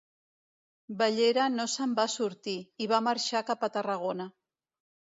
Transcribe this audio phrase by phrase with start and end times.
[1.01, 2.57] Bellera no se'n va sortir,
[2.87, 4.31] i va marxar cap a Tarragona.